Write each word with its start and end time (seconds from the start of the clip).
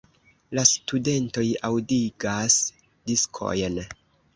La 0.59 0.63
studentoj 0.69 1.45
aŭdigas 1.71 2.59
diskojn. 2.83 3.83